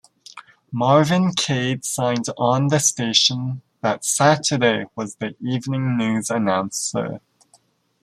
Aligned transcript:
Marvin 0.71 1.29
Cade 1.31 1.85
signed 1.85 2.25
on 2.35 2.69
the 2.69 2.79
station 2.79 3.61
that 3.81 4.03
Saturday 4.03 4.79
and 4.79 4.89
was 4.95 5.13
the 5.17 5.35
evening 5.39 5.95
news 5.95 6.31
announcer. 6.31 7.21